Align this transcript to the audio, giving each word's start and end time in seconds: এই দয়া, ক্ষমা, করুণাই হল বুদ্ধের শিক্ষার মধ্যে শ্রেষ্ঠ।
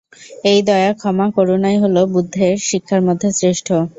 এই 0.45 0.59
দয়া, 0.67 0.91
ক্ষমা, 0.93 1.25
করুণাই 1.35 1.77
হল 1.83 1.95
বুদ্ধের 2.13 2.53
শিক্ষার 2.69 3.01
মধ্যে 3.07 3.27
শ্রেষ্ঠ। 3.37 3.67